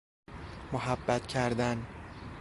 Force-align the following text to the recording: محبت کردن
محبت 0.73 1.27
کردن 1.27 1.85